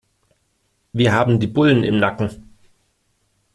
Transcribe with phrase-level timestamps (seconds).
[0.93, 2.51] Wir haben die Bullen im Nacken.